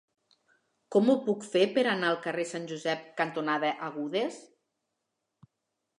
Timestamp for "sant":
2.53-2.67